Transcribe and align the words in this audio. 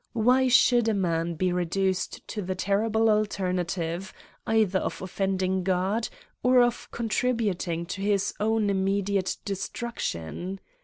Why 0.13 0.47
should 0.47 0.87
a 0.87 0.95
man 0.95 1.35
be 1.35 1.53
reduced 1.53 2.27
to 2.29 2.41
the 2.41 2.55
terrible 2.55 3.07
alternative, 3.07 4.11
either 4.47 4.79
of 4.79 4.99
offending 4.99 5.61
God, 5.63 6.09
or 6.41 6.63
of 6.63 6.89
contributing 6.89 7.85
to 7.85 8.01
his 8.01 8.33
own 8.39 8.71
immediate 8.71 9.37
destruc 9.45 9.85
I 9.85 9.91
CRIMES 9.91 10.15
AND 10.15 10.25
PUNISHVftiNTS. 10.25 10.57
72 10.57 10.57
tioh 10.63 10.69